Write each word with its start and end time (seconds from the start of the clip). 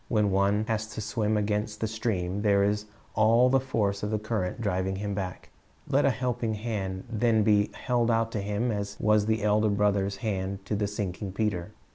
When 0.07 0.31
one 0.31 0.65
has 0.67 0.87
to 0.95 0.99
swim 0.99 1.37
against 1.37 1.79
the 1.79 1.85
stream, 1.87 2.41
there 2.41 2.63
is 2.63 2.87
all 3.13 3.49
the 3.51 3.59
force 3.59 4.01
of 4.01 4.09
the 4.09 4.17
current 4.17 4.59
driving 4.59 4.95
him 4.95 5.13
back. 5.13 5.51
Let 5.87 6.05
a 6.05 6.09
helping 6.09 6.55
hand 6.55 7.03
then 7.07 7.43
be 7.43 7.69
held 7.75 8.09
out 8.09 8.31
to 8.31 8.41
him 8.41 8.71
as 8.71 8.97
was 8.99 9.27
the 9.27 9.43
Elder 9.43 9.69
Brother's 9.69 10.17
hand 10.25 10.65
to 10.65 10.75
the 10.75 10.87
sinking 10.87 11.33
Peter. 11.33 11.73